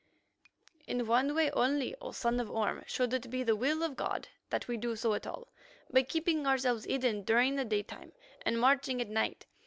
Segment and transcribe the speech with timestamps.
[0.87, 4.29] "In one way only, O son of Orme, should it be the will of God
[4.49, 5.49] that we do so at all;
[5.91, 8.11] by keeping ourselves hidden during the daytime
[8.43, 9.45] and marching at night.